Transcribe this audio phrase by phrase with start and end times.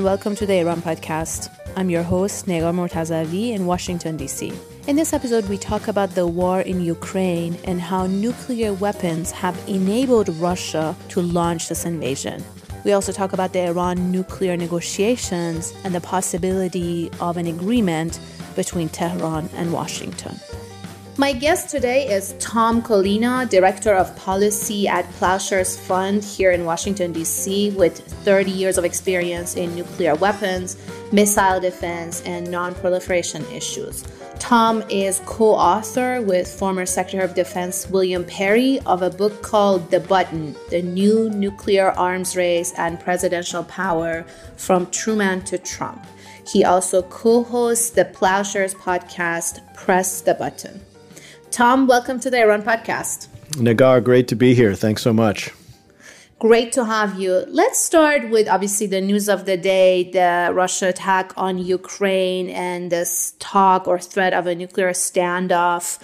[0.00, 1.54] and welcome to the Iran podcast.
[1.76, 4.50] I'm your host, Negar Mortazavi in Washington, D.C.
[4.86, 9.54] In this episode, we talk about the war in Ukraine and how nuclear weapons have
[9.68, 12.42] enabled Russia to launch this invasion.
[12.82, 18.20] We also talk about the Iran nuclear negotiations and the possibility of an agreement
[18.56, 20.40] between Tehran and Washington.
[21.20, 27.12] My guest today is Tom Collina, Director of Policy at Ploughshares Fund here in Washington,
[27.12, 30.78] D.C., with 30 years of experience in nuclear weapons,
[31.12, 34.02] missile defense, and non proliferation issues.
[34.38, 39.90] Tom is co author with former Secretary of Defense William Perry of a book called
[39.90, 44.24] The Button The New Nuclear Arms Race and Presidential Power
[44.56, 46.02] from Truman to Trump.
[46.46, 50.80] He also co hosts the Ploughshares podcast, Press the Button.
[51.50, 53.26] Tom, welcome to the Iran podcast.
[53.56, 54.72] Negar, great to be here.
[54.74, 55.50] Thanks so much.
[56.38, 57.44] Great to have you.
[57.48, 62.92] Let's start with obviously the news of the day the Russia attack on Ukraine and
[62.92, 65.98] this talk or threat of a nuclear standoff.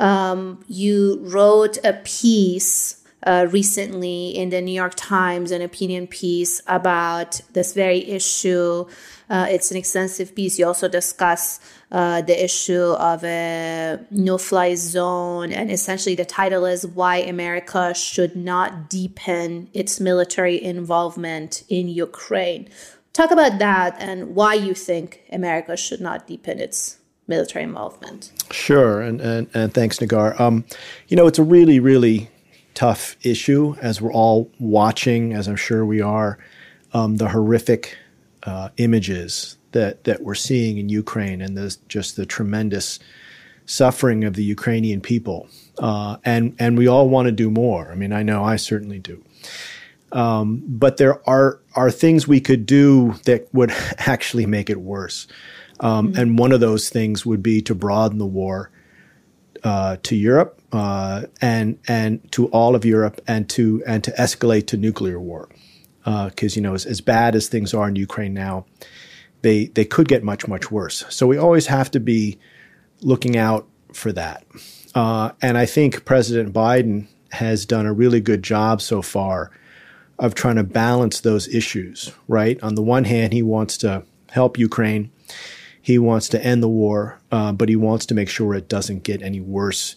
[0.00, 6.62] Um, you wrote a piece uh, recently in the New York Times, an opinion piece
[6.68, 8.86] about this very issue.
[9.28, 10.58] Uh, it's an extensive piece.
[10.58, 11.58] You also discuss
[11.90, 15.52] uh, the issue of a no fly zone.
[15.52, 22.68] And essentially, the title is Why America Should Not Deepen Its Military Involvement in Ukraine.
[23.12, 28.30] Talk about that and why you think America should not deepen its military involvement.
[28.52, 29.00] Sure.
[29.00, 30.38] And, and, and thanks, Negar.
[30.38, 30.64] Um,
[31.08, 32.30] you know, it's a really, really
[32.76, 36.38] tough issue as we're all watching, as I'm sure we are,
[36.92, 37.96] um, the horrific
[38.44, 43.00] uh, images that that we're seeing in Ukraine and the, just the tremendous
[43.64, 47.90] suffering of the Ukrainian people, uh, and and we all want to do more.
[47.90, 49.24] I mean, I know I certainly do.
[50.12, 55.26] Um, but there are are things we could do that would actually make it worse.
[55.80, 56.20] Um, mm-hmm.
[56.20, 58.70] And one of those things would be to broaden the war
[59.64, 64.66] uh, to Europe uh, and and to all of Europe and to and to escalate
[64.68, 65.48] to nuclear war
[66.04, 68.64] because uh, you know as, as, bad as things are in Ukraine now,
[69.42, 71.04] they they could get much much worse.
[71.08, 72.38] So we always have to be
[73.00, 74.46] looking out for that.
[74.94, 79.50] Uh, and I think President Biden has done a really good job so far
[80.18, 82.12] of trying to balance those issues.
[82.28, 85.10] Right on the one hand, he wants to help Ukraine.
[85.86, 89.04] He wants to end the war, uh, but he wants to make sure it doesn't
[89.04, 89.94] get any worse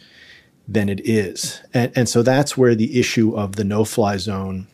[0.67, 1.61] than it is.
[1.73, 4.67] And, and so that's where the issue of the no fly zone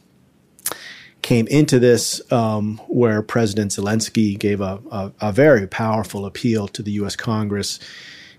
[1.22, 6.84] came into this, um, where President Zelensky gave a, a, a, very powerful appeal to
[6.84, 7.16] the U.S.
[7.16, 7.80] Congress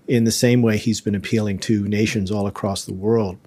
[0.07, 3.39] in the same way he's been appealing to nations all across the world,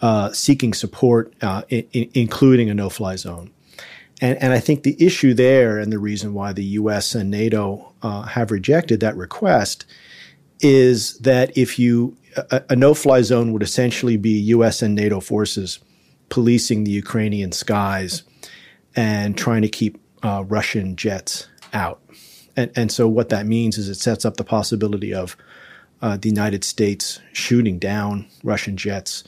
[0.00, 3.50] uh, seeking support, uh, in, in, including a no fly zone.
[4.22, 7.16] And, and, I think the issue there and the reason why the U.S.
[7.16, 9.84] and NATO uh, have rejected that request
[10.60, 14.80] is that if you, a, a no fly zone would essentially be U.S.
[14.80, 15.80] and NATO forces
[16.28, 18.22] policing the Ukrainian skies
[18.94, 22.00] and trying to keep uh, Russian jets out.
[22.56, 25.36] And, and so what that means is it sets up the possibility of
[26.00, 29.24] uh, the United States shooting down Russian jets,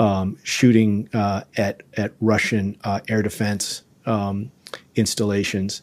[0.00, 4.50] um, shooting uh, at at Russian uh, air defense um,
[4.96, 5.82] installations,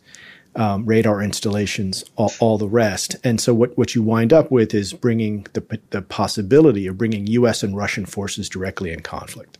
[0.56, 3.16] um, radar installations, all, all, the rest.
[3.24, 7.28] And so what, what you wind up with is bringing the the possibility of bringing
[7.28, 7.64] U.S.
[7.64, 9.58] and Russian forces directly in conflict.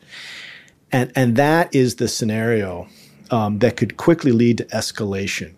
[0.92, 2.88] And and that is the scenario
[3.30, 5.54] um, that could quickly lead to escalation.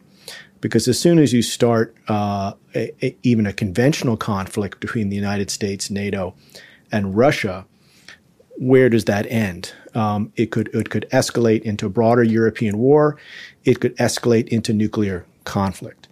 [0.61, 5.15] Because as soon as you start uh, a, a, even a conventional conflict between the
[5.15, 6.35] United States, NATO,
[6.89, 7.65] and Russia,
[8.57, 9.73] where does that end?
[9.95, 13.17] Um, it could it could escalate into a broader European war.
[13.63, 16.07] It could escalate into nuclear conflict.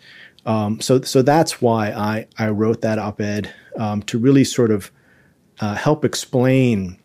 [0.46, 4.92] Um, so so that's why I I wrote that op-ed um, to really sort of
[5.60, 6.98] uh, help explain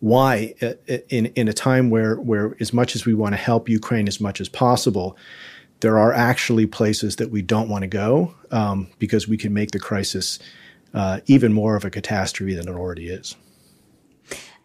[0.00, 0.74] why uh,
[1.08, 4.20] in in a time where where as much as we want to help Ukraine as
[4.20, 5.16] much as possible,
[5.80, 9.70] there are actually places that we don't want to go um, because we can make
[9.70, 10.38] the crisis
[10.94, 13.36] uh, even more of a catastrophe than it already is.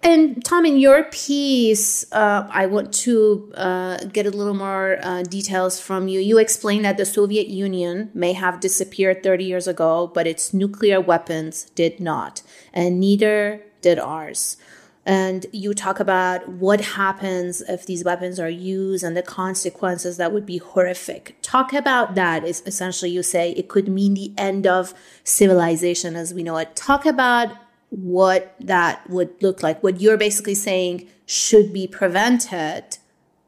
[0.04, 5.24] And Tom, in your piece, uh, I want to uh, get a little more uh,
[5.24, 6.20] details from you.
[6.20, 11.00] You explain that the Soviet Union may have disappeared 30 years ago, but its nuclear
[11.00, 12.42] weapons did not,
[12.74, 14.58] and neither did ours
[15.06, 20.32] and you talk about what happens if these weapons are used and the consequences that
[20.32, 21.36] would be horrific.
[21.42, 26.34] Talk about that is essentially you say it could mean the end of civilization as
[26.34, 26.76] we know it.
[26.76, 27.56] Talk about
[27.94, 29.84] what that would look like.
[29.84, 32.98] What you're basically saying should be prevented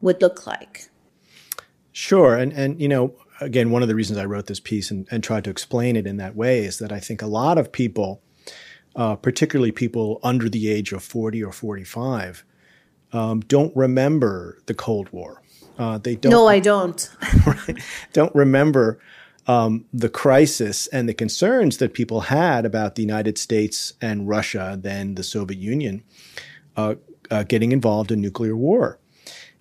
[0.00, 0.88] would look like.
[1.92, 5.08] Sure, and and you know, again, one of the reasons I wrote this piece and,
[5.10, 7.72] and tried to explain it in that way is that I think a lot of
[7.72, 8.22] people,
[8.94, 12.44] uh, particularly people under the age of forty or forty-five,
[13.12, 15.42] um, don't remember the Cold War.
[15.76, 16.30] Uh, they don't.
[16.30, 17.10] No, I don't.
[17.46, 17.82] right,
[18.12, 19.00] don't remember
[19.46, 24.76] um, the crisis and the concerns that people had about the United States and Russia,
[24.80, 26.02] then the Soviet Union,
[26.76, 26.96] uh,
[27.30, 28.98] uh, getting involved in nuclear war,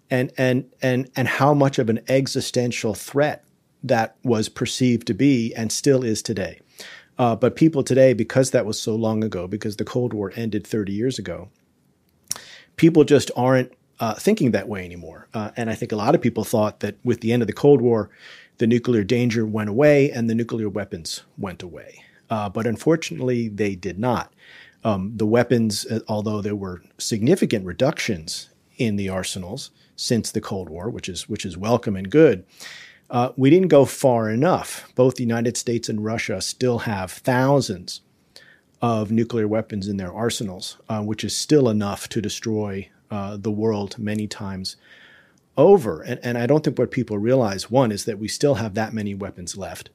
[0.10, 3.46] and and and and how much of an existential threat
[3.84, 6.60] that was perceived to be and still is today.
[7.18, 10.68] Uh, but people today, because that was so long ago, because the Cold War ended
[10.68, 11.50] 30 years ago,
[12.76, 15.28] people just aren't uh, thinking that way anymore.
[15.34, 17.54] Uh, and I think a lot of people thought that with the end of the
[17.54, 18.10] Cold War,
[18.57, 22.04] the nuclear danger went away and the nuclear weapons went away.
[22.30, 24.34] Uh, but unfortunately, they did not.
[24.84, 30.69] Um, the weapons, uh, although there were significant reductions in the arsenals since the Cold
[30.69, 32.46] War, which is which is welcome and good,
[33.10, 34.92] uh, we didn't go far enough.
[34.96, 38.01] Both the United States and Russia still have thousands
[38.81, 43.51] of nuclear weapons in their arsenals, uh, which is still enough to destroy uh, the
[43.51, 44.75] world many times
[45.57, 46.02] over.
[46.02, 48.94] And, and I don't think what people realize, one, is that we still have that
[48.94, 49.90] many weapons left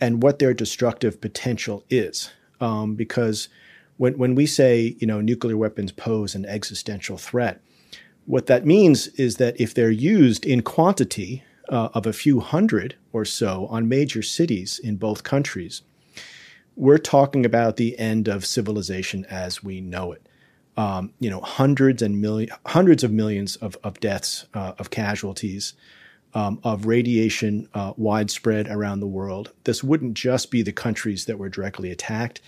[0.00, 2.30] and what their destructive potential is.
[2.60, 3.48] Um, because
[3.96, 7.60] when, when we say, you know, nuclear weapons pose an existential threat,
[8.26, 12.96] what that means is that if they're used in quantity uh, of a few hundred
[13.12, 15.82] or so on major cities in both countries,
[16.76, 20.26] we're talking about the end of civilization as we know it
[20.80, 25.74] um, you know, hundreds and million, hundreds of millions of, of deaths, uh, of casualties,
[26.32, 29.52] um, of radiation uh, widespread around the world.
[29.64, 32.40] This wouldn't just be the countries that were directly attacked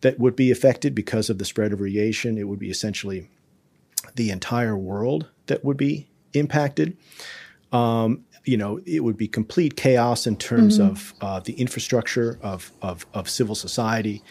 [0.00, 2.38] that would be affected because of the spread of radiation.
[2.38, 3.28] It would be essentially
[4.16, 6.96] the entire world that would be impacted.
[7.70, 10.90] Um, you know, it would be complete chaos in terms mm-hmm.
[10.90, 14.24] of uh, the infrastructure of, of, of civil society.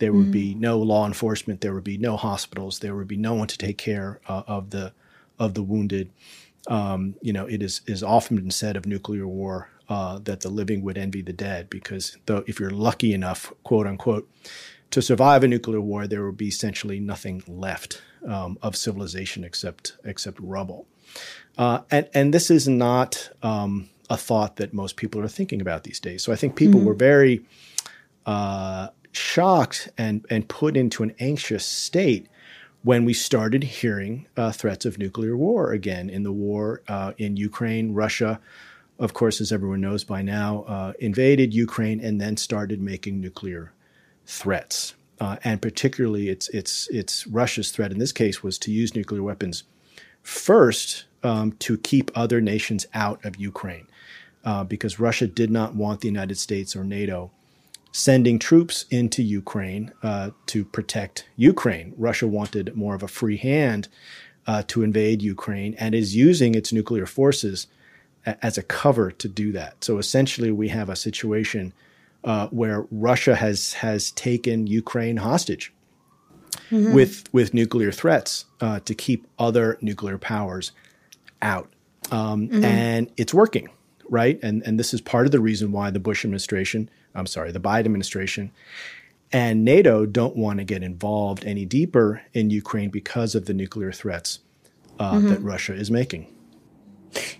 [0.00, 0.32] There would mm-hmm.
[0.32, 1.60] be no law enforcement.
[1.60, 2.80] There would be no hospitals.
[2.80, 4.92] There would be no one to take care uh, of the
[5.38, 6.10] of the wounded.
[6.68, 10.48] Um, you know, it is is often been said of nuclear war uh, that the
[10.48, 14.28] living would envy the dead because though if you're lucky enough, quote unquote,
[14.90, 19.96] to survive a nuclear war, there would be essentially nothing left um, of civilization except
[20.04, 20.86] except rubble.
[21.58, 25.84] Uh, and and this is not um, a thought that most people are thinking about
[25.84, 26.22] these days.
[26.22, 26.88] So I think people mm-hmm.
[26.88, 27.44] were very
[28.26, 32.28] uh, shocked and, and put into an anxious state
[32.82, 37.36] when we started hearing uh, threats of nuclear war again in the war uh, in
[37.36, 37.92] Ukraine.
[37.92, 38.40] Russia,
[38.98, 43.72] of course, as everyone knows by now, uh, invaded Ukraine and then started making nuclear
[44.26, 44.94] threats.
[45.20, 49.22] Uh, and particularly, it's, it's, it's Russia's threat in this case was to use nuclear
[49.22, 49.64] weapons
[50.22, 53.86] first um, to keep other nations out of Ukraine.
[54.42, 57.30] Uh, because Russia did not want the United States or NATO
[57.92, 61.92] sending troops into Ukraine uh, to protect Ukraine.
[61.96, 63.88] Russia wanted more of a free hand
[64.46, 67.66] uh, to invade Ukraine and is using its nuclear forces
[68.26, 69.82] a- as a cover to do that.
[69.84, 71.72] So essentially, we have a situation
[72.22, 75.72] uh, where Russia has has taken Ukraine hostage
[76.70, 76.92] mm-hmm.
[76.92, 80.72] with with nuclear threats uh, to keep other nuclear powers
[81.42, 81.72] out,
[82.10, 82.64] um, mm-hmm.
[82.64, 83.68] and it's working,
[84.08, 84.38] right?
[84.42, 87.60] And and this is part of the reason why the Bush administration I'm sorry, the
[87.60, 88.52] Biden administration
[89.32, 93.92] and NATO don't want to get involved any deeper in Ukraine because of the nuclear
[93.92, 94.40] threats
[94.98, 95.28] uh, mm-hmm.
[95.28, 96.26] that Russia is making.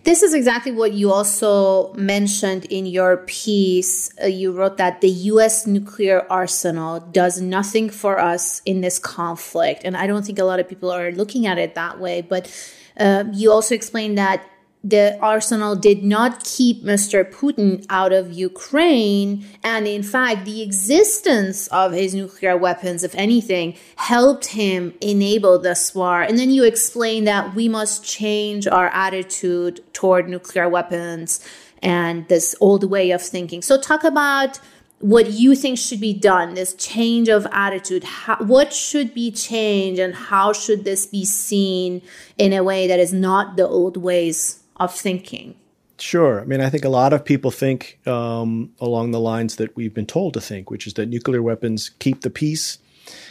[0.03, 4.11] This is exactly what you also mentioned in your piece.
[4.21, 9.83] Uh, you wrote that the US nuclear arsenal does nothing for us in this conflict.
[9.85, 12.23] And I don't think a lot of people are looking at it that way.
[12.23, 12.51] But
[12.99, 14.45] uh, you also explained that
[14.83, 17.31] the arsenal did not keep Mr.
[17.31, 19.45] Putin out of Ukraine.
[19.63, 25.95] And in fact, the existence of his nuclear weapons, if anything, helped him enable this
[25.95, 26.23] war.
[26.23, 31.47] And then you explain that we must change our attitude toward nuclear weapons
[31.83, 33.61] and this old way of thinking.
[33.61, 34.61] So, talk about
[35.01, 38.05] what you think should be done, this change of attitude.
[38.05, 42.03] How, what should be changed, and how should this be seen
[42.37, 45.55] in a way that is not the old ways of thinking?
[45.99, 46.41] Sure.
[46.41, 49.93] I mean, I think a lot of people think um, along the lines that we've
[49.93, 52.79] been told to think, which is that nuclear weapons keep the peace,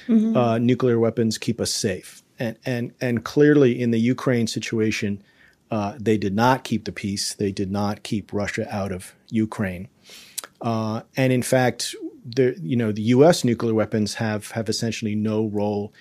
[0.07, 0.37] mm-hmm.
[0.37, 2.21] uh, nuclear weapons keep us safe.
[2.37, 5.23] And, and, and clearly, in the Ukraine situation,
[5.71, 7.33] uh, they did not keep the peace.
[7.33, 9.89] They did not keep Russia out of Ukraine.
[10.61, 13.43] Uh, and in fact, the, you know, the U.S.
[13.43, 15.91] nuclear weapons have, have essentially no role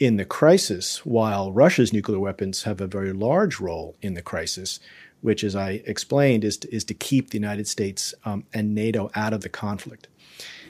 [0.00, 4.80] in the crisis, while Russia's nuclear weapons have a very large role in the crisis,
[5.20, 9.10] which, as I explained, is to, is to keep the United States um, and NATO
[9.14, 10.08] out of the conflict.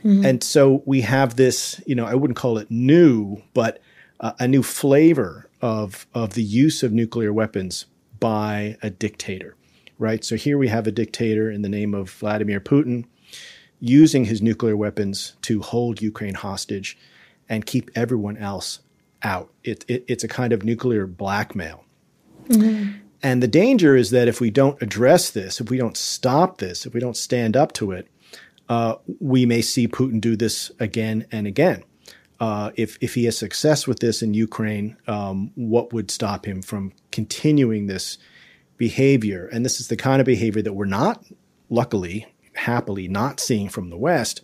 [0.05, 0.27] Mm-hmm.
[0.27, 3.81] And so we have this, you know, I wouldn't call it new, but
[4.19, 7.87] uh, a new flavor of of the use of nuclear weapons
[8.19, 9.55] by a dictator,
[9.99, 10.25] right?
[10.25, 13.05] So here we have a dictator in the name of Vladimir Putin
[13.79, 16.99] using his nuclear weapons to hold Ukraine hostage
[17.49, 18.81] and keep everyone else
[19.23, 19.51] out.
[19.65, 21.85] It, it, it's a kind of nuclear blackmail.
[22.49, 22.99] Mm-hmm.
[23.23, 26.87] And the danger is that if we don't address this, if we don't stop this,
[26.87, 28.09] if we don't stand up to it,
[28.69, 31.85] uh, we may see Putin do this again and again.
[32.39, 36.63] Uh, if if he has success with this in Ukraine, um, what would stop him
[36.63, 38.17] from continuing this
[38.79, 39.47] behavior?
[39.53, 41.23] And this is the kind of behavior that we're not,
[41.69, 44.41] luckily, happily, not seeing from the West,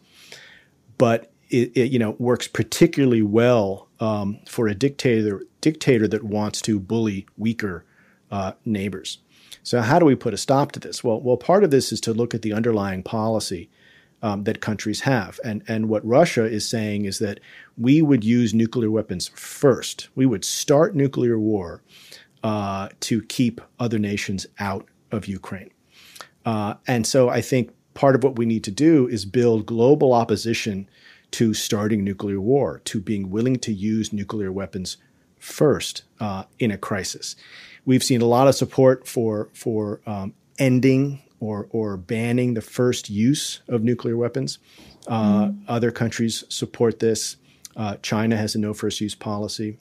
[0.99, 6.63] but it, it you know works particularly well um, for a dictator dictator that wants
[6.63, 7.85] to bully weaker
[8.31, 9.19] uh, neighbors.
[9.63, 11.03] So how do we put a stop to this?
[11.03, 13.69] Well, well, part of this is to look at the underlying policy
[14.23, 15.41] um, that countries have.
[15.45, 17.41] And, and what Russia is saying is that
[17.77, 20.09] we would use nuclear weapons first.
[20.15, 21.83] We would start nuclear war
[22.43, 25.71] uh, to keep other nations out of Ukraine.
[26.45, 30.13] Uh, and so I think part of what we need to do is build global
[30.13, 30.89] opposition
[31.33, 34.97] to starting nuclear war, to being willing to use nuclear weapons
[35.39, 37.37] first uh, in a crisis.
[37.85, 43.11] We've seen a lot of support for for um, ending or or banning the first
[43.11, 44.59] use of nuclear weapons.
[45.07, 45.63] Uh, mm.
[45.69, 47.37] Other countries support this.
[47.77, 49.79] Uh, China has a no first use policy.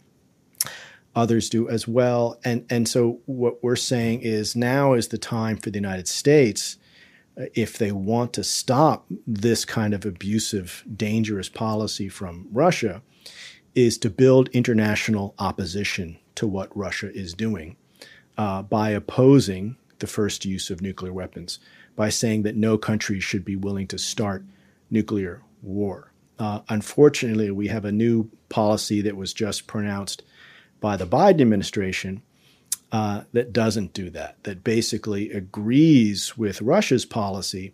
[1.16, 2.40] Others do as well.
[2.44, 6.78] And and so what we're saying is now is the time for the United States,
[7.54, 13.02] if they want to stop this kind of abusive, dangerous policy from Russia,
[13.74, 17.76] is to build international opposition to what Russia is doing
[18.38, 21.60] uh, by opposing the first use of nuclear weapons
[21.96, 24.46] by saying that no country should be willing to start
[24.90, 26.12] nuclear war.
[26.38, 30.22] Uh, unfortunately, we have a new policy that was just pronounced
[30.82, 32.22] by the Biden administration
[32.96, 37.74] uh, that doesn't do that, that basically agrees with Russia's policy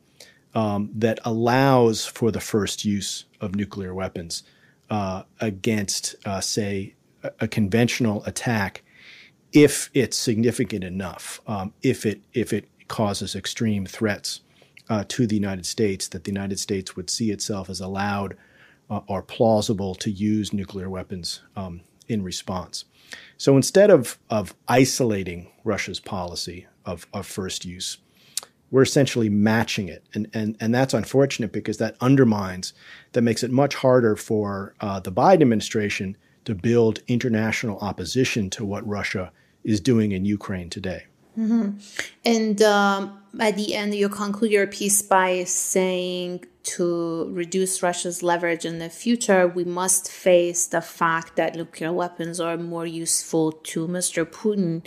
[0.56, 4.42] um, that allows for the first use of nuclear weapons
[4.90, 8.82] uh, against, uh, say, a, a conventional attack
[9.54, 14.42] if it's significant enough, um, if it if it causes extreme threats
[14.90, 18.36] uh, to the United States, that the United States would see itself as allowed
[18.90, 22.86] uh, or plausible to use nuclear weapons um, in response.
[23.38, 27.98] So instead of of isolating Russia's policy of, of first use,
[28.70, 32.74] we're essentially matching it, and and and that's unfortunate because that undermines,
[33.14, 38.66] that makes it much harder for uh, the Biden administration to build international opposition to
[38.66, 39.32] what Russia
[39.64, 41.06] is doing in Ukraine today.
[41.38, 41.78] Mm-hmm.
[42.26, 48.66] And um, at the end, you conclude your piece by saying to reduce Russia's leverage
[48.66, 53.88] in the future, we must face the fact that nuclear weapons are more useful to
[53.88, 54.26] Mr.
[54.26, 54.86] Putin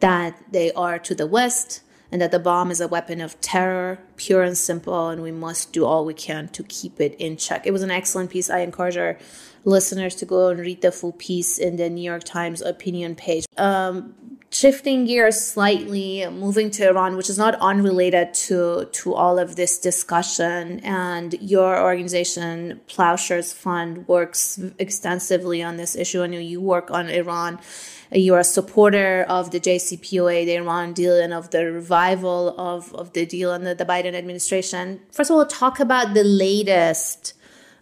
[0.00, 3.98] than they are to the West, and that the bomb is a weapon of terror,
[4.16, 7.66] pure and simple, and we must do all we can to keep it in check.
[7.66, 8.48] It was an excellent piece.
[8.48, 9.18] I encourage our
[9.64, 13.44] listeners to go and read the full piece in the New York Times opinion page.
[13.58, 14.14] Um,
[14.50, 19.78] shifting gears slightly, moving to Iran, which is not unrelated to to all of this
[19.78, 26.22] discussion, and your organization, Ploughshares Fund, works extensively on this issue.
[26.22, 27.60] I know you work on Iran.
[28.12, 33.12] You're a supporter of the JCPOA, the Iran deal, and of the revival of, of
[33.12, 35.00] the deal under the Biden administration.
[35.12, 37.34] First of all, talk about the latest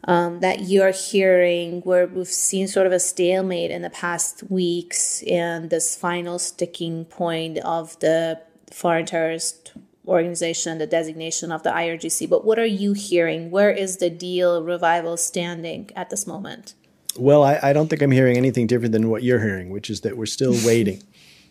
[0.04, 5.22] um, that you're hearing where we've seen sort of a stalemate in the past weeks
[5.24, 8.40] and this final sticking point of the
[8.72, 9.72] foreign terrorist
[10.06, 12.28] organization, the designation of the IRGC.
[12.28, 13.50] But what are you hearing?
[13.50, 16.74] Where is the deal revival standing at this moment?
[17.16, 20.02] Well, I, I don't think I'm hearing anything different than what you're hearing, which is
[20.02, 21.02] that we're still waiting.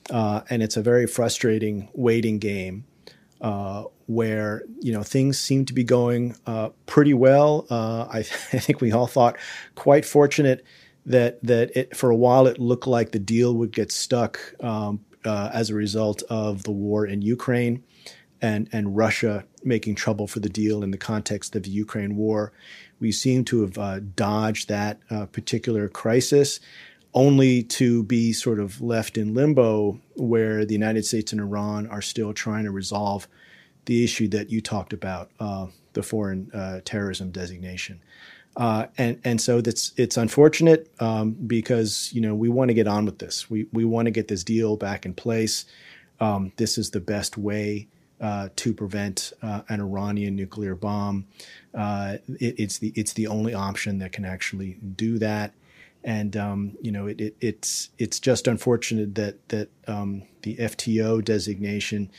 [0.09, 2.85] Uh, and it's a very frustrating waiting game
[3.41, 7.67] uh, where you know things seem to be going uh, pretty well.
[7.69, 9.37] Uh, I, I, think we all thought
[9.75, 10.65] quite fortunate
[11.05, 15.01] that that it, for a while it looked like the deal would get stuck um,
[15.25, 17.83] uh, as a result of the war in Ukraine
[18.41, 22.53] and and Russia making trouble for the deal in the context of the Ukraine war.
[22.99, 26.59] We seem to have uh, dodged that uh, particular crisis
[27.13, 32.01] only to be sort of left in limbo where the United States and Iran are
[32.01, 33.27] still trying to resolve
[33.87, 37.99] the issue that you talked about, uh, the foreign uh, terrorism designation.
[38.55, 42.87] Uh, and and so that's it's unfortunate um, because you know we want to get
[42.87, 43.49] on with this.
[43.49, 45.65] We we want to get this deal back in place.
[46.19, 47.87] um, this is the best way
[48.19, 51.27] uh, to prevent uh, an Iranian nuclear bomb.
[51.73, 55.53] Uh, it, it's the it's the only option that can actually do that.
[56.03, 61.23] And um, you know, it, it, it's it's just unfortunate that that um, the FTO
[61.23, 62.09] designation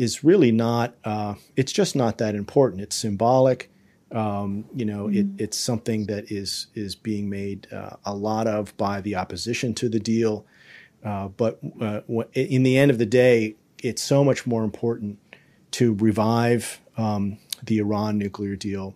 [0.00, 0.94] is really not.
[1.04, 2.80] Uh, it's just not that important.
[2.80, 3.70] It's symbolic.
[4.10, 5.36] Um, you know, mm-hmm.
[5.36, 9.74] it, it's something that is is being made uh, a lot of by the opposition
[9.74, 10.46] to the deal.
[11.04, 11.60] Uh, but
[12.32, 15.18] in the end of the day, it's so much more important
[15.72, 18.94] to revive um, the Iran nuclear deal,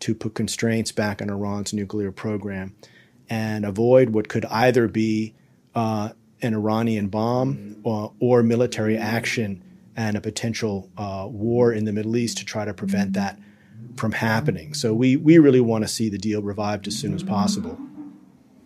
[0.00, 2.74] to put constraints back on Iran's nuclear program,
[3.28, 5.34] and avoid what could either be
[5.74, 9.62] uh, an Iranian bomb or, or, military action
[10.00, 13.38] and a potential uh, war in the Middle East to try to prevent that
[13.96, 14.72] from happening.
[14.72, 17.78] So we, we really want to see the deal revived as soon as possible.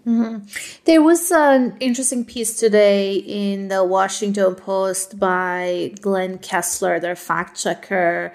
[0.07, 0.47] Mm-hmm.
[0.85, 7.61] There was an interesting piece today in the Washington Post by Glenn Kessler, their fact
[7.61, 8.33] checker.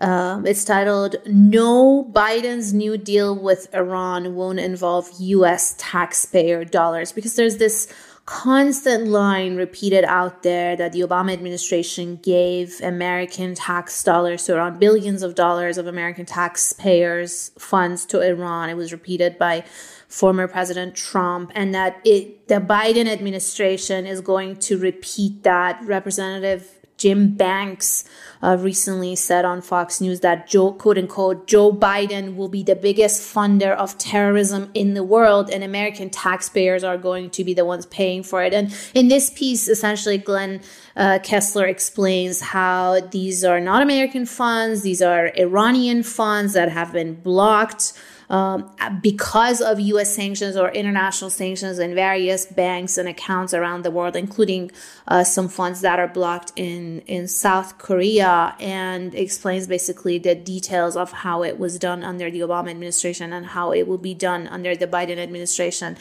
[0.00, 5.74] Um, it's titled No Biden's New Deal with Iran Won't Involve U.S.
[5.78, 7.10] Taxpayer Dollars.
[7.10, 7.92] Because there's this
[8.26, 14.78] constant line repeated out there that the Obama administration gave American tax dollars to Iran,
[14.80, 18.68] billions of dollars of American taxpayers' funds to Iran.
[18.68, 19.64] It was repeated by
[20.08, 25.80] former President Trump, and that it, the Biden administration is going to repeat that.
[25.84, 28.04] Representative Jim Banks
[28.42, 32.76] uh, recently said on Fox News that Joe, quote unquote, Joe Biden will be the
[32.76, 37.64] biggest funder of terrorism in the world, and American taxpayers are going to be the
[37.64, 38.52] ones paying for it.
[38.54, 40.60] And in this piece, essentially, Glenn
[40.96, 46.92] uh, Kessler explains how these are not American funds, these are Iranian funds that have
[46.92, 47.92] been blocked
[48.28, 48.70] um,
[49.02, 54.16] because of US sanctions or international sanctions in various banks and accounts around the world,
[54.16, 54.70] including
[55.08, 60.96] uh, some funds that are blocked in, in South Korea, and explains basically the details
[60.96, 64.46] of how it was done under the Obama administration and how it will be done
[64.48, 65.96] under the Biden administration.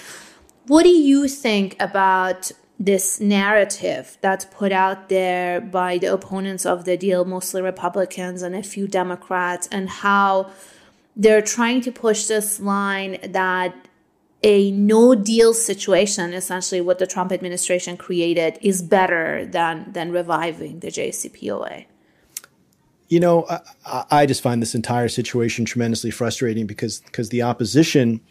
[0.67, 6.85] What do you think about this narrative that's put out there by the opponents of
[6.85, 10.51] the deal, mostly Republicans and a few Democrats, and how
[11.15, 13.73] they're trying to push this line that
[14.43, 20.79] a no deal situation, essentially what the Trump administration created, is better than than reviving
[20.79, 21.85] the JCPOA.
[23.07, 23.45] You know,
[23.85, 28.21] I, I just find this entire situation tremendously frustrating because because the opposition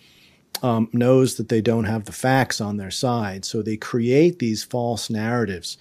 [0.62, 4.62] um, knows that they don't have the facts on their side, so they create these
[4.62, 5.79] false narratives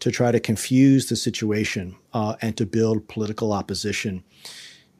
[0.00, 4.24] to try to confuse the situation uh, and to build political opposition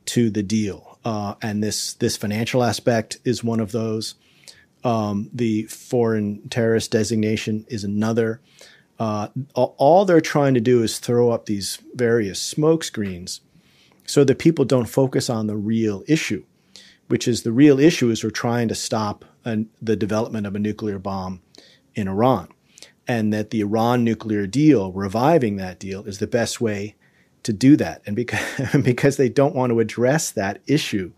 [0.04, 4.14] to the deal uh, and this this financial aspect is one of those.
[4.84, 8.40] Um, the foreign terrorist designation is another.
[8.98, 13.40] Uh, all they're trying to do is throw up these various smokescreens
[14.06, 16.44] so that people don't focus on the real issue,
[17.06, 20.58] which is the real issue is we're trying to stop an, the development of a
[20.58, 21.42] nuclear bomb
[21.94, 22.48] in Iran.
[23.06, 26.94] And that the Iran nuclear deal, reviving that deal, is the best way
[27.42, 28.02] to do that.
[28.06, 31.12] And because, because they don't want to address that issue,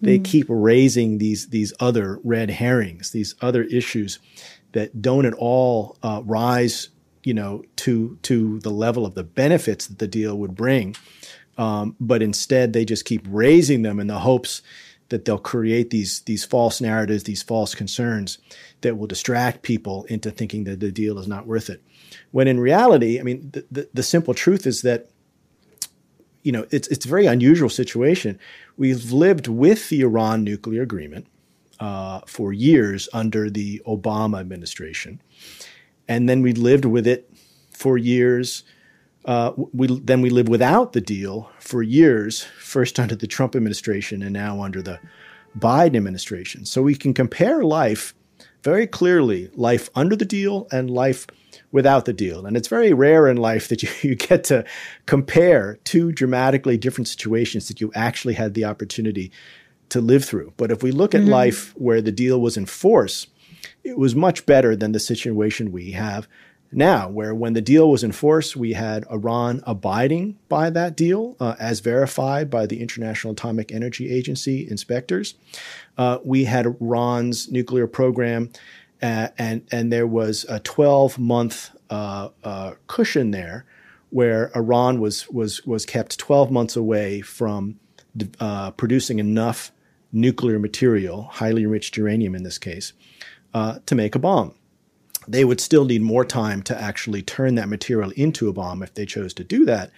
[0.00, 0.24] they mm.
[0.24, 4.18] keep raising these, these other red herrings, these other issues
[4.72, 6.90] that don't at all uh, rise,
[7.24, 10.94] you know, to, to the level of the benefits that the deal would bring.
[11.56, 14.62] Um, but instead, they just keep raising them in the hopes
[15.08, 18.38] that they'll create these these false narratives, these false concerns
[18.82, 21.82] that will distract people into thinking that the deal is not worth it.
[22.30, 25.08] When in reality, I mean, the, the, the simple truth is that
[26.48, 28.38] you know, it's it's a very unusual situation.
[28.78, 31.26] We've lived with the Iran nuclear agreement
[31.78, 35.20] uh, for years under the Obama administration,
[36.08, 37.30] and then we lived with it
[37.70, 38.64] for years.
[39.26, 44.22] Uh, we then we lived without the deal for years, first under the Trump administration
[44.22, 44.98] and now under the
[45.58, 46.64] Biden administration.
[46.64, 48.14] So we can compare life
[48.64, 51.26] very clearly, life under the deal and life
[51.70, 52.46] without the deal.
[52.46, 54.64] And it's very rare in life that you, you get to
[55.06, 59.30] compare two dramatically different situations that you actually had the opportunity
[59.90, 60.52] to live through.
[60.56, 61.30] But if we look at mm-hmm.
[61.30, 63.26] life where the deal was in force,
[63.84, 66.28] it was much better than the situation we have
[66.70, 71.34] now, where when the deal was in force, we had Iran abiding by that deal
[71.40, 75.34] uh, as verified by the International Atomic Energy Agency inspectors.
[75.96, 78.50] Uh, we had Iran's nuclear program
[79.00, 83.64] and and there was a 12 month uh, uh, cushion there
[84.10, 87.78] where Iran was was was kept 12 months away from
[88.40, 89.72] uh, producing enough
[90.12, 92.92] nuclear material, highly enriched uranium in this case,
[93.54, 94.54] uh, to make a bomb.
[95.28, 98.94] they would still need more time to actually turn that material into a bomb if
[98.94, 99.90] they chose to do that.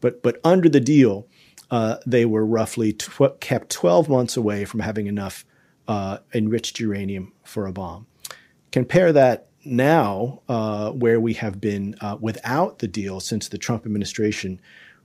[0.00, 1.26] But but under the deal,
[1.70, 5.44] uh, they were roughly tw- kept 12 months away from having enough
[6.34, 8.06] enriched uranium for a bomb.
[8.74, 13.86] Compare that now, uh, where we have been uh, without the deal since the Trump
[13.86, 14.60] administration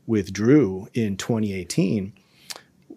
[0.07, 2.11] withdrew in 2018,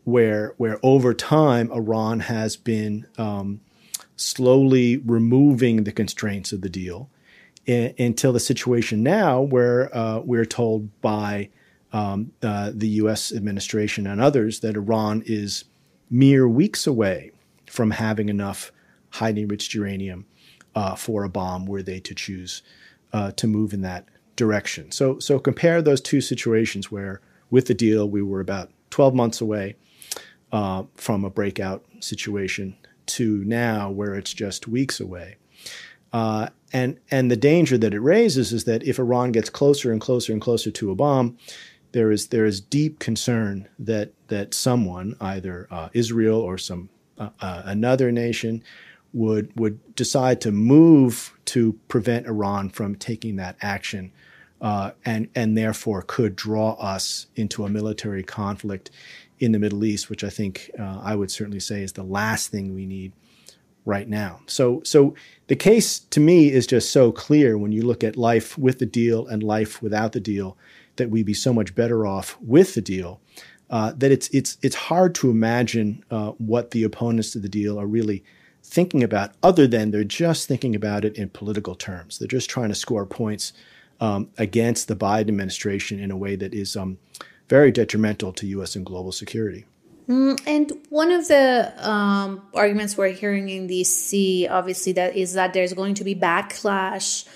[0.04, 3.60] where where over time Iran has been um,
[4.16, 7.10] slowly removing the constraints of the deal
[7.68, 11.50] I- until the situation now where uh, we're told by
[11.92, 13.30] um, uh, the U.S.
[13.30, 15.64] administration and others that Iran is
[16.08, 17.30] mere weeks away
[17.66, 18.72] from having enough
[19.10, 20.24] highly enriched uranium
[20.74, 22.62] uh, for a bomb were they to choose
[23.12, 24.06] uh, to move in that
[24.36, 24.90] direction.
[24.90, 29.40] So, so compare those two situations where, with the deal, we were about 12 months
[29.40, 29.76] away
[30.50, 35.36] uh, from a breakout situation to now, where it's just weeks away.
[36.12, 40.00] Uh, and and the danger that it raises is that if Iran gets closer and
[40.00, 41.38] closer and closer to a bomb,
[41.92, 47.30] there is there is deep concern that that someone, either uh, Israel or some uh,
[47.40, 48.62] uh, another nation,
[49.12, 54.12] would would decide to move to prevent Iran from taking that action,
[54.60, 58.90] uh, and and therefore could draw us into a military conflict
[59.38, 62.50] in the Middle East, which I think uh, I would certainly say is the last
[62.50, 63.12] thing we need
[63.84, 64.40] right now.
[64.46, 65.14] So so
[65.48, 68.86] the case to me is just so clear when you look at life with the
[68.86, 70.56] deal and life without the deal
[70.96, 73.20] that we'd be so much better off with the deal.
[73.70, 77.80] Uh, that it's it's it's hard to imagine uh, what the opponents of the deal
[77.80, 78.22] are really
[78.72, 82.18] thinking about, other than they're just thinking about it in political terms.
[82.18, 83.52] They're just trying to score points
[84.00, 86.96] um, against the Biden administration in a way that is um,
[87.48, 88.74] very detrimental to U.S.
[88.74, 89.66] and global security.
[90.08, 95.52] Mm, and one of the um, arguments we're hearing in DC, obviously, that is that
[95.52, 97.28] there's going to be backlash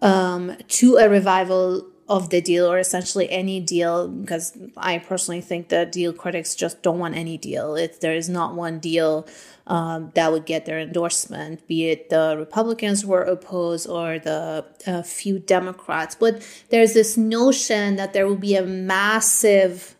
[0.00, 5.70] um, to a revival of the deal or essentially any deal because I personally think
[5.70, 7.74] that deal critics just don't want any deal.
[7.74, 9.26] If there is not one deal
[9.66, 14.64] um, that would get their endorsement, be it the Republicans were opposed or the
[15.04, 16.14] few Democrats.
[16.14, 19.96] But there's this notion that there will be a massive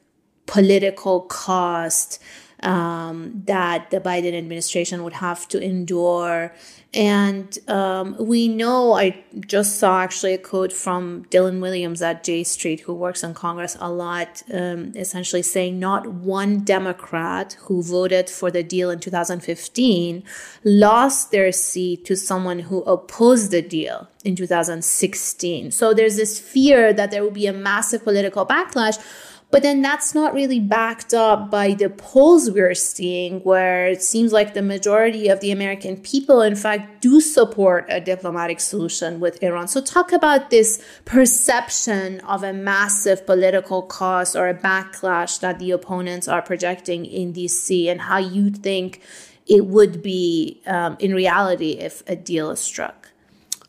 [0.47, 2.23] political cost
[2.61, 6.53] um, that the Biden administration would have to endure.
[6.95, 12.45] And um, we know, I just saw actually a quote from Dylan Williams at J
[12.45, 18.31] Street, who works in Congress a lot, um, essentially saying not one Democrat who voted
[18.31, 20.23] for the deal in 2015
[20.64, 25.71] lost their seat to someone who opposed the deal in 2016.
[25.73, 28.99] So there's this fear that there will be a massive political backlash
[29.57, 34.31] but then that's not really backed up by the polls we're seeing, where it seems
[34.31, 39.42] like the majority of the American people, in fact, do support a diplomatic solution with
[39.42, 39.66] Iran.
[39.66, 45.71] So, talk about this perception of a massive political cost or a backlash that the
[45.71, 49.01] opponents are projecting in DC and how you think
[49.47, 53.09] it would be um, in reality if a deal is struck.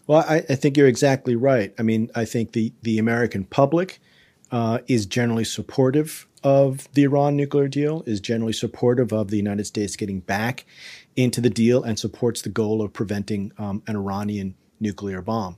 [0.06, 1.74] Well, I, I think you're exactly right.
[1.80, 4.02] I mean, I think the, the American public
[4.52, 9.66] uh, is generally supportive of the Iran nuclear deal, is generally supportive of the United
[9.66, 10.66] States getting back
[11.16, 15.58] into the deal, and supports the goal of preventing um, an Iranian nuclear bomb.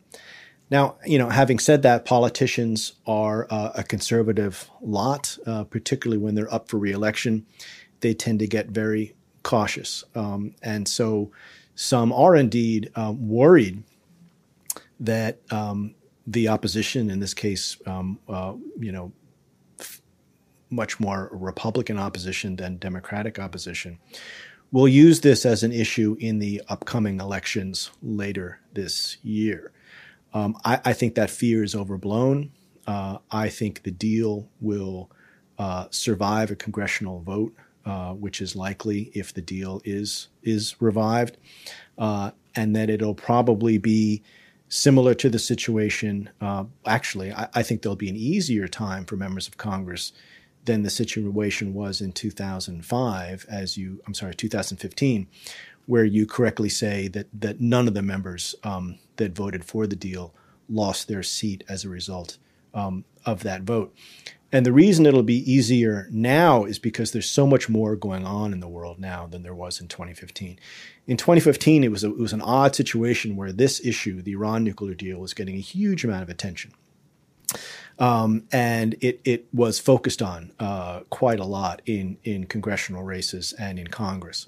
[0.71, 6.35] Now, you know, having said that, politicians are uh, a conservative lot, uh, particularly when
[6.35, 7.45] they're up for reelection.
[8.01, 10.03] They tend to get very cautious.
[10.15, 11.31] Um, and so
[11.75, 13.83] some are indeed um, worried
[14.99, 15.95] that um,
[16.29, 19.11] the opposition, in this case, um, uh, you know,
[19.79, 19.99] f-
[20.69, 23.97] much more Republican opposition than Democratic opposition,
[24.71, 29.71] will use this as an issue in the upcoming elections later this year.
[30.31, 32.51] Um, I, I, think that fear is overblown.
[32.85, 35.09] Uh, I think the deal will
[35.57, 41.37] uh, survive a congressional vote, uh, which is likely if the deal is is revived,
[41.97, 44.21] uh, and that it'll probably be
[44.69, 46.29] similar to the situation.
[46.39, 50.13] Uh, actually, I, I, think there'll be an easier time for members of Congress
[50.65, 55.27] than the situation was in 2005, as you, I'm sorry, 2015,
[55.87, 59.95] where you correctly say that that none of the members um, that voted for the
[59.95, 60.33] deal
[60.69, 62.37] lost their seat as a result
[62.75, 63.93] um, of that vote.
[64.51, 68.51] And the reason it'll be easier now is because there's so much more going on
[68.51, 70.59] in the world now than there was in 2015.
[71.05, 74.63] In 2015, it was a, it was an odd situation where this issue, the Iran
[74.63, 76.71] nuclear deal, was getting a huge amount of attention.
[77.99, 83.53] Um, and it, it was focused on uh, quite a lot in, in congressional races
[83.53, 84.47] and in Congress.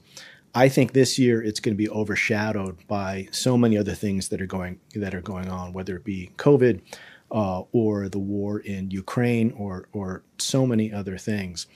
[0.54, 4.42] I think this year it's going to be overshadowed by so many other things that
[4.42, 6.82] are going that are going on, whether it be COVID
[7.32, 11.67] uh, or the war in Ukraine or or so many other things,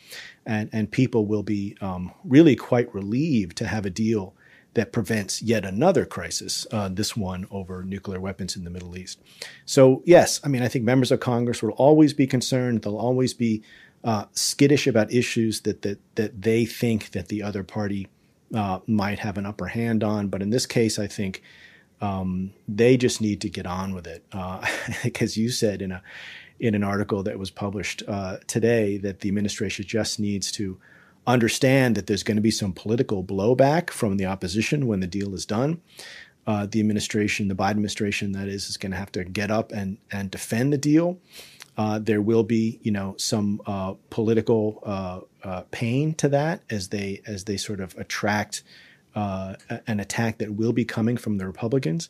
[0.45, 4.33] and and people will be um, really quite relieved to have a deal
[4.73, 9.19] that prevents yet another crisis, uh, this one over nuclear weapons in the Middle East.
[9.65, 12.81] So yes, I mean I think members of Congress will always be concerned.
[12.81, 13.63] They'll always be
[14.03, 18.07] uh, skittish about issues that that that they think that the other party
[18.53, 20.27] uh, might have an upper hand on.
[20.27, 21.41] But in this case, I think
[22.01, 24.23] um, they just need to get on with it.
[24.31, 24.65] Uh,
[25.19, 26.01] as you said in a
[26.57, 30.79] in an article that was published uh, today, that the administration just needs to
[31.27, 35.33] understand that there's going to be some political blowback from the opposition when the deal
[35.33, 35.81] is done.
[36.47, 39.71] Uh, the administration, the Biden administration, that is, is going to have to get up
[39.71, 41.19] and and defend the deal.
[41.77, 46.89] Uh, there will be, you know, some uh, political uh, uh pain to that as
[46.89, 48.63] they as they sort of attract
[49.15, 49.55] uh,
[49.87, 52.09] an attack that will be coming from the Republicans.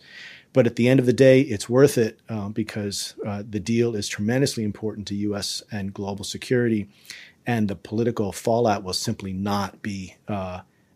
[0.53, 4.07] But at the end of the day, it's worth it uh, because the deal is
[4.07, 5.61] tremendously important to U.S.
[5.71, 6.89] and global security,
[7.45, 10.15] and the political fallout will simply not be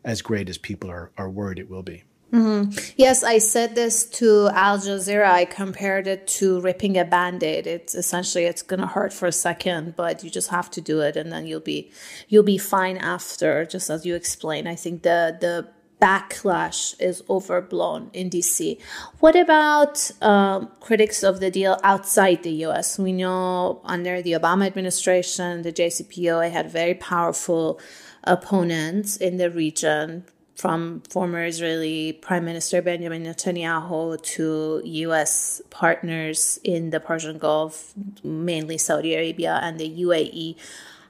[0.04, 2.04] as great as people are, are worried it will be.
[2.32, 2.78] Mm-hmm.
[2.96, 5.32] Yes, I said this to Al Jazeera.
[5.32, 7.66] I compared it to ripping a band-aid.
[7.66, 11.16] It's essentially it's gonna hurt for a second, but you just have to do it
[11.16, 11.92] and then you'll be
[12.28, 14.70] you'll be fine after, just as you explained.
[14.70, 15.70] I think the the
[16.02, 18.80] backlash is overblown in DC.
[19.20, 22.98] What about um, critics of the deal outside the US?
[22.98, 27.80] We know under the Obama administration, the JCPOA had very powerful
[28.24, 35.62] opponents in the region from former Israeli Prime Minister Benjamin Netanyahu to U.S.
[35.70, 40.58] partners in the Persian Gulf, mainly Saudi Arabia and the UAE.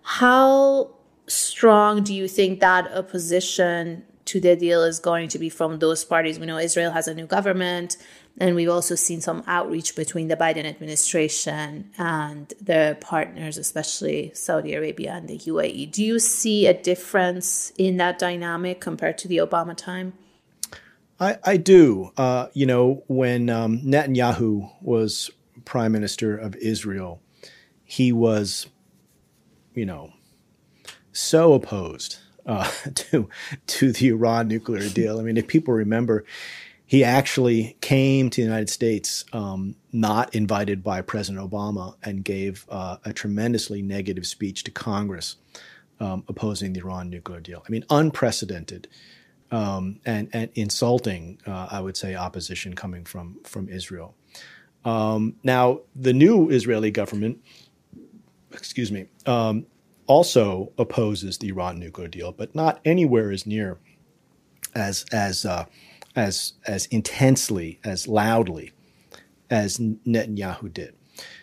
[0.03, 0.91] How
[1.25, 6.05] strong do you think that opposition to the deal is going to be from those
[6.05, 6.39] parties?
[6.39, 7.97] We know Israel has a new government.
[8.37, 14.73] And we've also seen some outreach between the Biden administration and their partners, especially Saudi
[14.75, 15.91] Arabia and the UAE.
[15.91, 20.13] Do you see a difference in that dynamic compared to the Obama time?
[21.19, 22.11] I, I do.
[22.15, 25.29] Uh, you know, when um, Netanyahu was
[25.65, 27.21] prime minister of Israel,
[27.83, 28.67] he was,
[29.73, 30.13] you know,
[31.11, 33.29] so opposed uh, to
[33.67, 35.19] to the Iran nuclear deal.
[35.19, 36.25] I mean, if people remember,
[36.85, 42.65] he actually came to the United States um, not invited by President Obama and gave
[42.69, 45.35] uh, a tremendously negative speech to Congress
[45.99, 47.63] um, opposing the Iran nuclear deal.
[47.67, 48.87] I mean, unprecedented
[49.51, 54.15] um, and, and insulting, uh, I would say, opposition coming from, from Israel.
[54.85, 57.39] Um, now, the new Israeli government,
[58.51, 59.65] excuse me, um,
[60.09, 63.77] also opposes the Iran nuclear deal, but not anywhere as near
[64.75, 65.65] as as uh,
[66.15, 68.71] as as intensely, as loudly
[69.49, 70.95] as Netanyahu did.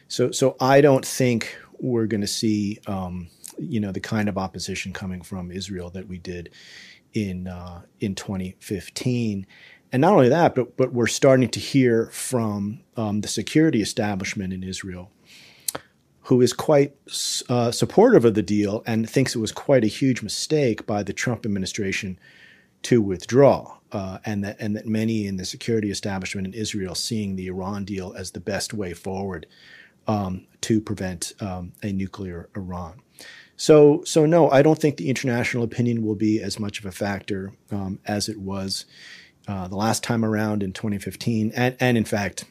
[0.08, 4.36] So so I don't think we're going to see um, you know the kind of
[4.36, 6.50] opposition coming from Israel that we did
[7.14, 9.46] in uh, in 2015.
[9.92, 14.52] And not only that, but but we're starting to hear from um, the security establishment
[14.52, 15.12] in Israel,
[16.26, 16.92] who is quite
[17.48, 21.12] uh, supportive of the deal and thinks it was quite a huge mistake by the
[21.12, 22.18] Trump administration
[22.82, 27.36] to withdraw uh, and that and that many in the security establishment in Israel seeing
[27.36, 29.46] the Iran deal as the best way forward
[30.08, 33.00] um, to prevent um, a nuclear Iran.
[33.56, 36.92] So so no, I don't think the international opinion will be as much of a
[36.92, 38.84] factor um, as it was
[39.46, 42.46] uh, the last time around in 2015, and and in fact,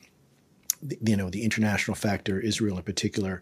[1.05, 3.41] you know the international factor, Israel in particular.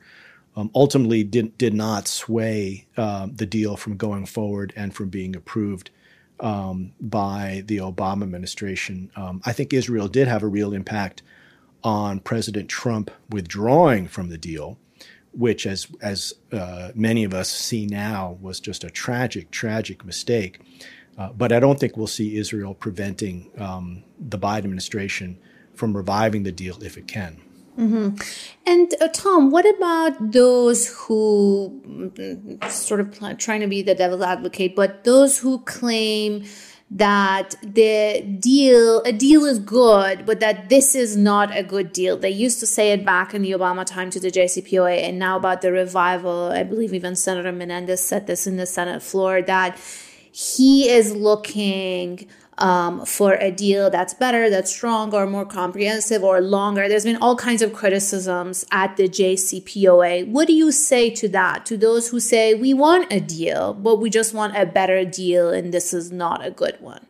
[0.56, 5.36] Um, ultimately, did did not sway uh, the deal from going forward and from being
[5.36, 5.90] approved
[6.40, 9.12] um, by the Obama administration.
[9.16, 11.24] Um, I think Israel did have a real impact
[11.84, 14.78] on President Trump withdrawing from the deal,
[15.32, 20.60] which, as as uh, many of us see now, was just a tragic, tragic mistake.
[21.18, 25.40] Uh, but I don't think we'll see Israel preventing um, the Biden administration
[25.76, 27.42] from reviving the deal if it can.
[27.78, 28.18] Mm-hmm.
[28.68, 34.22] And uh, Tom, what about those who mm, sort of trying to be the devil's
[34.22, 36.46] advocate, but those who claim
[36.92, 42.16] that the deal a deal is good, but that this is not a good deal.
[42.16, 45.36] They used to say it back in the Obama time to the JCPOA, and now
[45.38, 46.52] about the revival.
[46.52, 49.80] I believe even Senator Menendez said this in the Senate floor that
[50.32, 56.88] he is looking um, for a deal that's better, that's stronger, more comprehensive, or longer.
[56.88, 60.28] There's been all kinds of criticisms at the JCPOA.
[60.28, 63.98] What do you say to that, to those who say we want a deal, but
[63.98, 67.06] we just want a better deal and this is not a good one?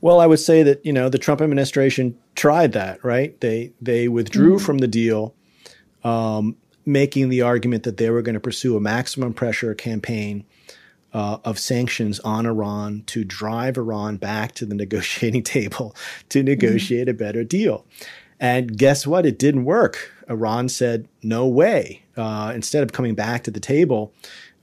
[0.00, 3.40] Well, I would say that you know the Trump administration tried that, right?
[3.40, 4.64] They they withdrew mm-hmm.
[4.64, 5.34] from the deal,
[6.02, 10.44] um, making the argument that they were going to pursue a maximum pressure campaign
[11.14, 15.94] uh, of sanctions on Iran to drive Iran back to the negotiating table
[16.28, 16.46] to mm-hmm.
[16.46, 17.86] negotiate a better deal.
[18.40, 19.24] And guess what?
[19.24, 20.10] It didn't work.
[20.28, 22.02] Iran said, no way.
[22.16, 24.12] Uh, instead of coming back to the table,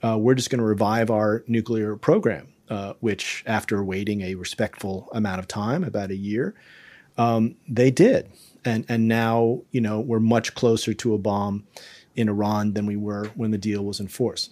[0.02, 5.08] uh, we're just going to revive our nuclear program, uh, which, after waiting a respectful
[5.12, 6.54] amount of time, about a year,
[7.16, 8.30] um, they did.
[8.64, 11.64] And, and now, you know, we're much closer to a bomb
[12.14, 14.50] in Iran than we were when the deal was in force.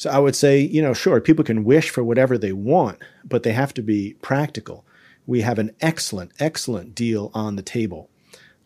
[0.00, 3.42] So I would say, you know, sure, people can wish for whatever they want, but
[3.42, 4.86] they have to be practical.
[5.26, 8.08] We have an excellent, excellent deal on the table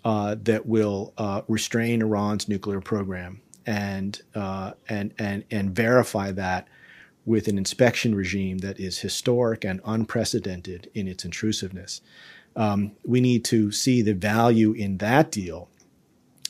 [0.04, 6.68] uh, that will uh, restrain Iran's nuclear program and uh, and and and verify that
[7.26, 12.00] with an inspection regime that is historic and unprecedented in its intrusiveness.
[12.54, 15.68] Um, we need to see the value in that deal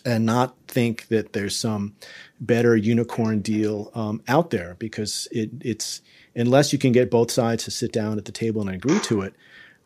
[0.05, 1.95] and not think that there's some
[2.41, 6.03] better unicorn deal um, out there because it, it's
[6.37, 9.23] unless you can get both sides to sit down at the table and agree to
[9.23, 9.35] it,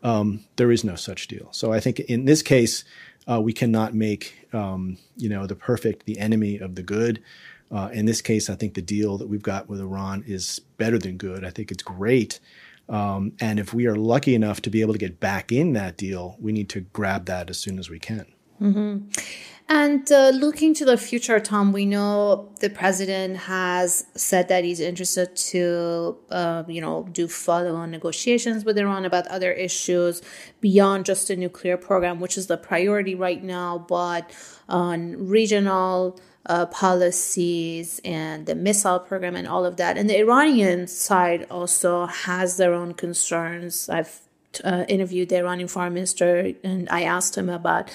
[0.03, 1.49] um, there is no such deal.
[1.53, 2.85] So I think in this case,
[3.31, 7.23] uh, we cannot make um, you know the perfect the enemy of the good.
[7.71, 10.99] Uh, in this case, I think the deal that we've got with Iran is better
[10.99, 11.45] than good.
[11.45, 12.41] I think it's great.
[12.89, 15.99] Um, and if we are lucky enough to be able to get back in that
[15.99, 18.25] deal, we need to grab that as soon as we can.
[18.61, 19.09] Mm-hmm.
[19.71, 24.81] And uh, looking to the future, Tom, we know the president has said that he's
[24.81, 30.23] interested to, uh, you know, do follow-on negotiations with Iran about other issues
[30.63, 34.31] beyond just the nuclear program, which is the priority right now, but
[34.71, 39.99] on regional uh, policies and the missile program and all of that.
[39.99, 43.91] And the Iranian side also has their own concerns.
[43.91, 44.21] I've
[44.65, 47.91] uh, interviewed the Iranian foreign minister and I asked him about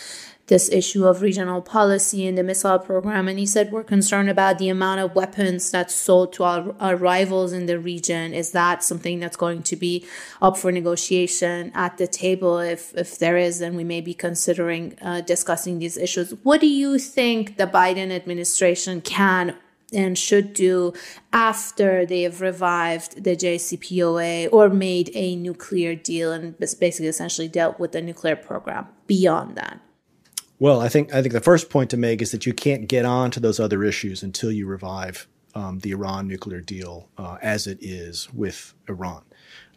[0.48, 3.28] this issue of regional policy and the missile program.
[3.28, 6.96] And he said, We're concerned about the amount of weapons that's sold to our, our,
[6.96, 8.34] rivals in the region.
[8.34, 10.06] Is that something that's going to be
[10.42, 12.60] up for negotiation at the table?
[12.60, 16.32] If, if there is, then we may be considering uh, discussing these issues.
[16.44, 19.56] What do you think the Biden administration can
[19.94, 20.94] and should do
[21.32, 27.80] after they have revived the JCPOA or made a nuclear deal and basically essentially dealt
[27.80, 29.80] with the nuclear program beyond that?
[30.60, 33.06] Well, I think I think the first point to make is that you can't get
[33.06, 37.68] on to those other issues until you revive um, the Iran nuclear deal uh, as
[37.68, 39.24] it is with Iran.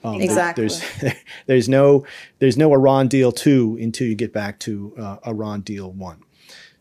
[0.05, 0.68] Um, exactly.
[0.68, 1.14] There's
[1.46, 2.07] there's no
[2.38, 6.22] there's no Iran deal two until you get back to uh, Iran deal one.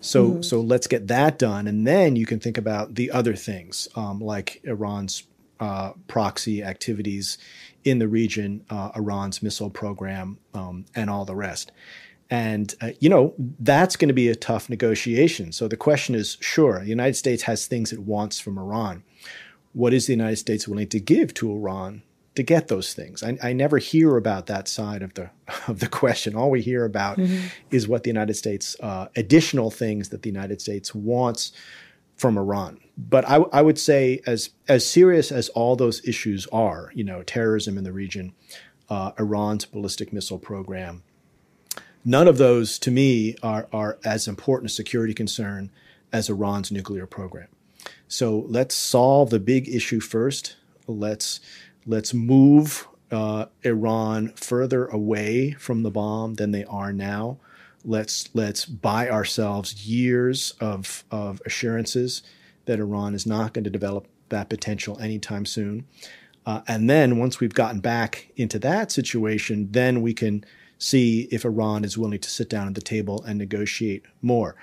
[0.05, 0.41] So mm-hmm.
[0.41, 4.19] so let's get that done, and then you can think about the other things um,
[4.19, 5.23] like Iran's
[5.59, 7.37] uh, proxy activities
[7.83, 11.71] in the region, uh, Iran's missile program, um, and all the rest.
[12.29, 15.51] And, uh, you know, that's going to be a tough negotiation.
[15.51, 19.03] So the question is sure, the United States has things it wants from Iran.
[19.73, 22.01] What is the United States willing to give to Iran
[22.35, 23.23] to get those things?
[23.23, 25.29] I, I never hear about that side of the,
[25.67, 26.35] of the question.
[26.35, 27.47] All we hear about mm-hmm.
[27.71, 31.51] is what the United States, uh, additional things that the United States wants
[32.15, 32.79] from Iran.
[32.97, 37.23] But I, I would say, as, as serious as all those issues are, you know,
[37.23, 38.33] terrorism in the region,
[38.89, 41.03] uh, Iran's ballistic missile program,
[42.07, 45.71] None of those, to me, are, are as important a security concern
[46.13, 47.47] as Iran's nuclear program.
[48.07, 50.55] So let's solve the big issue first.
[50.85, 51.39] Let's
[51.85, 57.37] let's move uh, Iran further away from the bomb than they are now.
[57.83, 62.23] Let's let's buy ourselves years of of assurances
[62.65, 65.85] that Iran is not going to develop that potential anytime soon.
[66.45, 70.43] Uh, and then once we've gotten back into that situation, then we can
[70.77, 74.55] see if Iran is willing to sit down at the table and negotiate more.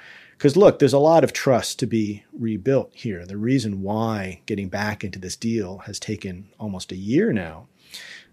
[0.42, 3.24] Because look, there's a lot of trust to be rebuilt here.
[3.24, 7.69] The reason why getting back into this deal has taken almost a year now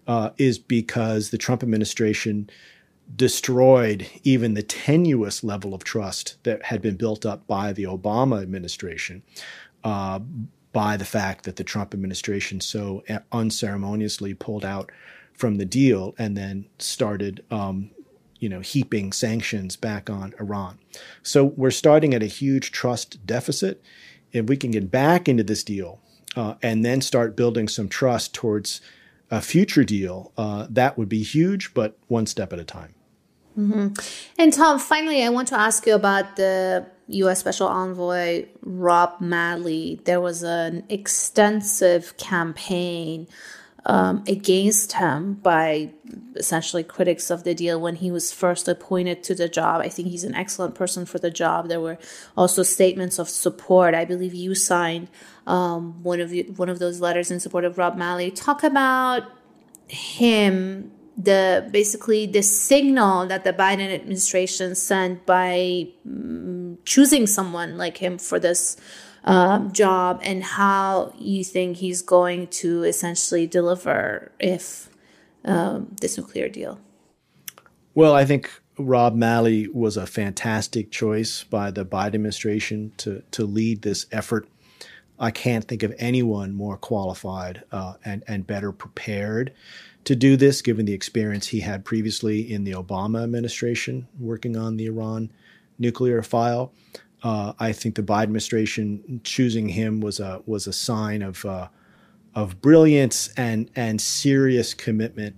[0.08, 2.50] uh, is because the Trump administration
[3.16, 8.42] destroyed even the tenuous level of trust that had been built up by the Obama
[8.42, 9.22] administration.
[9.84, 10.18] Uh,
[10.74, 14.92] by the fact that the Trump administration so unceremoniously pulled out
[15.34, 17.92] from the deal and then started, um,
[18.40, 20.80] you know, heaping sanctions back on Iran.
[21.24, 23.82] So we're starting at a huge trust deficit.
[24.32, 26.00] If we can get back into this deal
[26.36, 28.82] uh, and then start building some trust towards
[29.30, 32.96] a future deal, uh, that would be huge, but one step at a time.
[33.58, 33.94] Mm-hmm.
[34.38, 37.40] And Tom, finally, I want to ask you about the U.S.
[37.40, 40.00] Special Envoy Rob Malley.
[40.06, 43.28] There was an extensive campaign
[43.90, 45.90] um, against him by
[46.36, 49.82] essentially critics of the deal when he was first appointed to the job.
[49.82, 51.70] I think he's an excellent person for the job.
[51.70, 51.98] There were
[52.38, 53.96] also statements of support.
[53.96, 55.08] I believe you signed
[55.48, 58.30] um, one of one of those letters in support of Rob Malley.
[58.30, 59.24] Talk about
[59.88, 67.98] him the basically the signal that the Biden administration sent by um, choosing someone like
[67.98, 68.78] him for this
[69.24, 74.90] um, job and how you think he's going to essentially deliver if
[75.46, 76.80] um, this nuclear deal.
[77.96, 83.46] Well, I think Rob Malley was a fantastic choice by the Biden administration to to
[83.46, 84.48] lead this effort.
[85.20, 89.54] I can't think of anyone more qualified uh, and and better prepared
[90.06, 94.78] to do this, given the experience he had previously in the Obama administration working on
[94.78, 95.32] the Iran
[95.78, 96.72] nuclear file.
[97.22, 101.68] Uh, I think the Biden administration choosing him was a was a sign of uh,
[102.36, 105.36] of brilliance and and serious commitment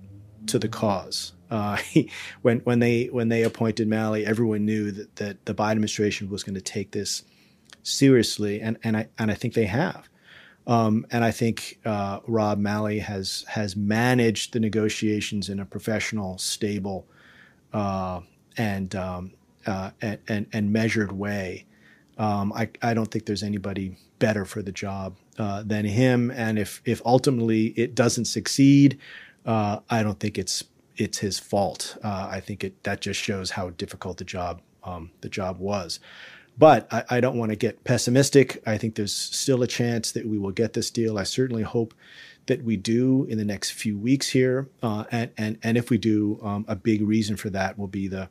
[0.47, 1.33] to the cause.
[1.49, 2.11] Uh, he,
[2.41, 6.43] when when they when they appointed Malley, everyone knew that, that the Biden administration was
[6.43, 7.23] going to take this
[7.83, 10.07] seriously, and and I and I think they have.
[10.67, 16.37] Um, and I think uh, Rob Malley has has managed the negotiations in a professional,
[16.37, 17.07] stable,
[17.73, 18.21] uh,
[18.57, 19.31] and, um,
[19.65, 21.65] uh, and, and and measured way.
[22.21, 26.29] Um, I I don't think there's anybody better for the job uh, than him.
[26.29, 28.99] And if if ultimately it doesn't succeed,
[29.45, 30.63] uh, I don't think it's
[30.97, 31.97] it's his fault.
[32.03, 35.99] Uh, I think it that just shows how difficult the job um, the job was.
[36.57, 38.61] But I, I don't want to get pessimistic.
[38.67, 41.17] I think there's still a chance that we will get this deal.
[41.17, 41.93] I certainly hope
[42.45, 44.67] that we do in the next few weeks here.
[44.83, 48.07] Uh, and, and, and if we do, um, a big reason for that will be
[48.07, 48.29] the,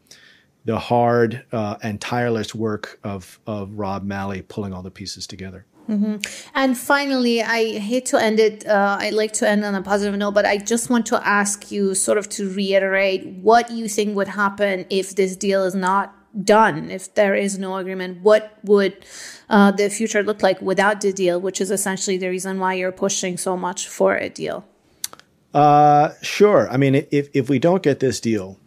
[0.70, 5.66] the hard uh, and tireless work of, of Rob Malley pulling all the pieces together.
[5.88, 6.18] Mm-hmm.
[6.54, 8.64] And finally, I hate to end it.
[8.64, 11.72] Uh, I like to end on a positive note, but I just want to ask
[11.72, 16.14] you, sort of, to reiterate what you think would happen if this deal is not
[16.44, 19.04] done if there is no agreement what would
[19.48, 22.92] uh, the future look like without the deal which is essentially the reason why you're
[22.92, 24.64] pushing so much for a deal
[25.54, 28.60] uh, sure i mean if, if we don't get this deal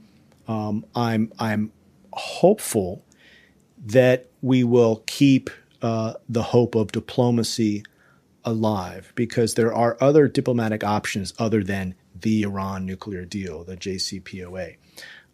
[0.50, 1.72] um, i'm i'm
[2.18, 3.04] hopeful
[3.86, 5.50] that we will keep
[5.82, 7.84] uh, the hope of diplomacy
[8.46, 14.78] alive because there are other diplomatic options other than the Iran nuclear deal, the JCPOA.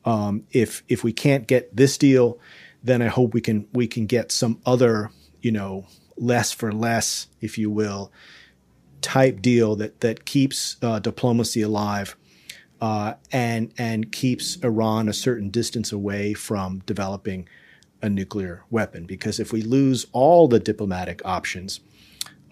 [0.05, 2.39] Um, if if we can't get this deal,
[2.83, 5.11] then I hope we can we can get some other
[5.41, 5.85] you know
[6.17, 8.11] less for less, if you will,
[9.01, 12.15] type deal that that keeps uh, diplomacy alive.
[12.81, 17.47] Uh, and and keeps Iran a certain distance away from developing
[18.01, 19.05] a nuclear weapon.
[19.05, 21.81] Because if we lose all the diplomatic options,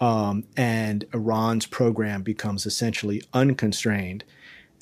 [0.00, 4.24] um, and Iran's program becomes essentially unconstrained,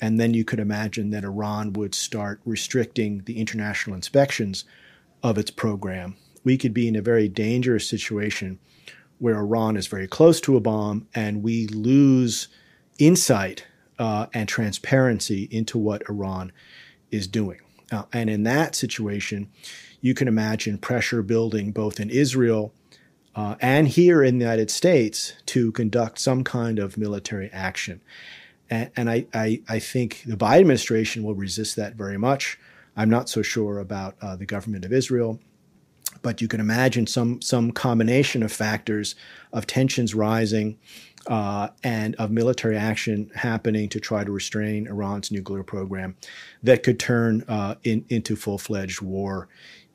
[0.01, 4.65] and then you could imagine that Iran would start restricting the international inspections
[5.23, 6.15] of its program.
[6.43, 8.59] We could be in a very dangerous situation
[9.19, 12.47] where Iran is very close to a bomb and we lose
[12.99, 13.65] insight
[13.99, 16.51] uh, and transparency into what Iran
[17.11, 17.59] is doing.
[17.91, 19.49] Uh, and in that situation,
[20.01, 22.73] you can imagine pressure building both in Israel
[23.35, 28.01] uh, and here in the United States to conduct some kind of military action.
[28.69, 32.59] And, and I, I, I, think the Biden administration will resist that very much.
[32.97, 35.39] I'm not so sure about uh, the government of Israel,
[36.23, 39.15] but you can imagine some some combination of factors
[39.53, 40.79] of tensions rising
[41.27, 46.15] uh, and of military action happening to try to restrain Iran's nuclear program
[46.63, 49.47] that could turn uh, in, into full fledged war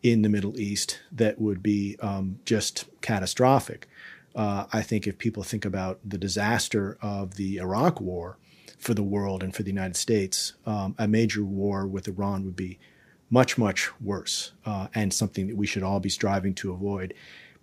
[0.02, 3.88] in the Middle East that would be um, just catastrophic.
[4.34, 8.38] Uh, I think if people think about the disaster of the Iraq War,
[8.82, 12.56] for the world and for the United States, um, a major war with Iran would
[12.56, 12.80] be
[13.30, 17.14] much, much worse uh, and something that we should all be striving to avoid,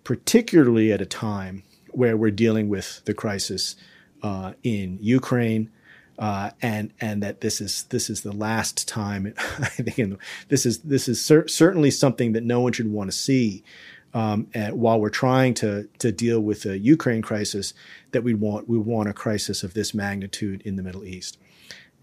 [0.02, 1.62] particularly at a time
[1.92, 3.76] where we're dealing with the crisis
[4.22, 5.70] uh, in Ukraine.
[6.18, 10.80] Uh, and and that this is this is the last time I think this is
[10.80, 13.64] this is cer- certainly something that no one should want to see
[14.12, 17.74] um, while we're trying to to deal with the Ukraine crisis,
[18.12, 21.38] that we want we want a crisis of this magnitude in the Middle East.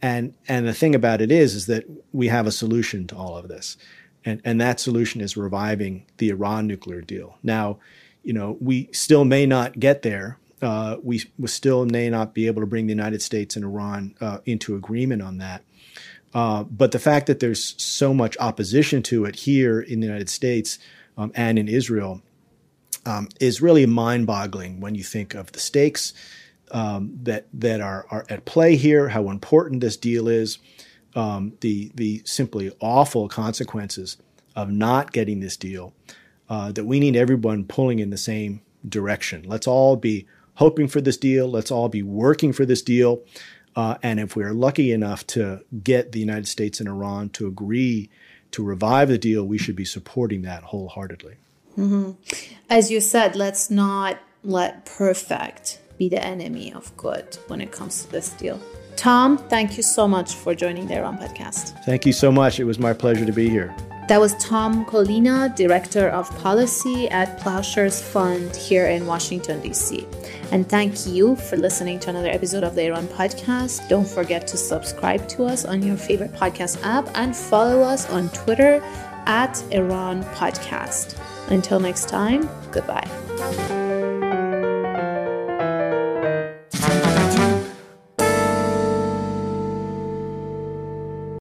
[0.01, 3.35] And and the thing about it is is that we have a solution to all
[3.35, 3.77] of this,
[4.23, 7.37] and and that solution is reviving the Iran nuclear deal.
[7.43, 7.79] Now,
[8.27, 10.37] you know, we still may not get there.
[10.61, 14.15] Uh, we, we still may not be able to bring the United States and Iran
[14.19, 15.63] uh, into agreement on that.
[16.33, 20.27] Uh, but the fact that there's so much opposition to it here in the United
[20.27, 20.77] States
[21.17, 22.21] um, and in Israel
[23.05, 26.11] um, is really mind boggling when you think of the stakes
[26.71, 30.57] um, that that are, are at play here, how important this deal is,
[31.15, 34.17] um, the the simply awful consequences
[34.53, 35.93] of not getting this deal.
[36.49, 39.43] Uh, that we need everyone pulling in the same direction.
[39.45, 40.25] Let's all be
[40.55, 41.47] hoping for this deal.
[41.47, 43.21] Let's all be working for this deal.
[43.75, 48.09] Uh, and if we're lucky enough to get the United States and Iran to agree
[48.51, 51.35] to revive the deal, we should be supporting that wholeheartedly.
[51.77, 52.11] Mm-hmm.
[52.69, 58.03] As you said, let's not let perfect be the enemy of good when it comes
[58.05, 58.59] to this deal.
[58.95, 61.83] Tom, thank you so much for joining the Iran podcast.
[61.85, 62.59] Thank you so much.
[62.59, 63.75] It was my pleasure to be here.
[64.07, 70.07] That was Tom Collina, Director of Policy at Ploughshares Fund here in Washington, D.C.
[70.53, 73.89] And thank you for listening to another episode of the Iran Podcast.
[73.89, 78.29] Don't forget to subscribe to us on your favorite podcast app and follow us on
[78.29, 78.81] Twitter
[79.25, 81.19] at Iran Podcast.
[81.49, 83.86] Until next time, goodbye.